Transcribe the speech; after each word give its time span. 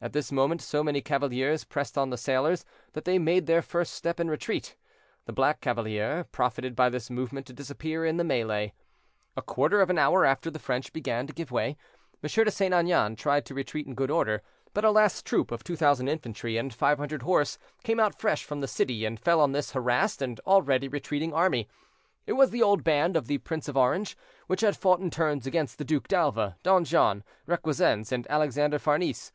At 0.00 0.12
this 0.12 0.30
moment 0.30 0.62
so 0.62 0.84
many 0.84 1.00
cavaliers 1.00 1.64
pressed 1.64 1.98
on 1.98 2.10
the 2.10 2.16
sailors, 2.16 2.64
that 2.92 3.04
they 3.04 3.18
made 3.18 3.46
their 3.46 3.60
first 3.60 3.92
step 3.92 4.20
in 4.20 4.30
retreat. 4.30 4.76
The 5.24 5.32
black 5.32 5.60
cavalier 5.60 6.22
profited 6.30 6.76
by 6.76 6.88
this 6.88 7.10
movement 7.10 7.46
to 7.48 7.52
disappear 7.52 8.04
in 8.04 8.16
the 8.16 8.22
melée. 8.22 8.70
A 9.36 9.42
quarter 9.42 9.80
of 9.80 9.90
an 9.90 9.98
hour 9.98 10.24
after 10.24 10.52
the 10.52 10.60
French 10.60 10.92
began 10.92 11.26
to 11.26 11.32
give 11.32 11.50
way. 11.50 11.76
M. 12.22 12.28
de 12.28 12.50
St. 12.52 12.72
Aignan 12.72 13.16
tried 13.16 13.44
to 13.46 13.54
retreat 13.54 13.88
in 13.88 13.96
good 13.96 14.12
order, 14.12 14.42
but 14.72 14.84
a 14.84 14.92
last 14.92 15.26
troop 15.26 15.50
of 15.50 15.64
2,000 15.64 16.06
infantry 16.06 16.56
and 16.56 16.72
500 16.72 17.22
horse 17.22 17.58
came 17.82 17.98
out 17.98 18.20
fresh 18.20 18.44
from 18.44 18.60
the 18.60 18.68
city, 18.68 19.04
and 19.04 19.18
fell 19.18 19.40
on 19.40 19.50
this 19.50 19.72
harassed 19.72 20.22
and 20.22 20.38
already 20.46 20.86
retreating 20.86 21.34
army. 21.34 21.68
It 22.26 22.34
was 22.34 22.50
the 22.50 22.62
old 22.62 22.84
band 22.84 23.16
of 23.16 23.26
the 23.26 23.38
Prince 23.38 23.66
of 23.66 23.76
Orange, 23.76 24.16
which 24.46 24.60
had 24.60 24.76
fought 24.76 25.00
in 25.00 25.10
turns 25.10 25.48
against 25.48 25.78
the 25.78 25.84
Duc 25.84 26.06
d'Alva, 26.06 26.56
Don 26.62 26.84
John, 26.84 27.24
Requesens, 27.48 28.12
and 28.12 28.24
Alexander 28.30 28.78
Farnese. 28.78 29.32